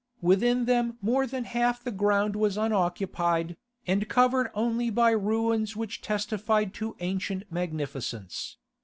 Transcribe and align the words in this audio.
Within 0.23 0.65
them 0.65 0.97
more 0.99 1.27
than 1.27 1.43
half 1.43 1.83
the 1.83 1.91
ground 1.91 2.35
was 2.35 2.57
unoccupied, 2.57 3.55
and 3.85 4.09
covered 4.09 4.49
only 4.55 4.89
by 4.89 5.11
ruins 5.11 5.75
which 5.75 6.01
testified 6.01 6.73
to 6.73 6.95
ancient 7.01 7.43
magnificence. 7.51 8.57